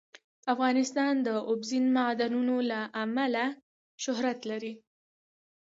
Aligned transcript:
افغانستان 0.53 1.13
د 1.27 1.29
اوبزین 1.49 1.85
معدنونه 1.97 2.55
له 2.71 2.79
امله 3.03 3.45
شهرت 4.03 4.39
لري. 4.51 4.73